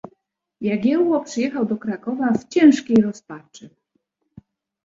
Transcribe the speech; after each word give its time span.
"Jagiełło 0.61 1.19
przyjechał 1.23 1.65
do 1.65 1.77
Krakowa 1.77 2.31
w 2.31 2.47
ciężkiej 2.47 2.95
rozpaczy." 2.97 3.69